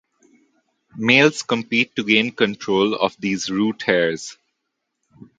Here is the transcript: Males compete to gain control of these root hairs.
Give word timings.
Males 0.97 1.43
compete 1.43 1.95
to 1.95 2.03
gain 2.03 2.31
control 2.31 2.95
of 2.95 3.15
these 3.21 3.51
root 3.51 3.83
hairs. 3.83 4.35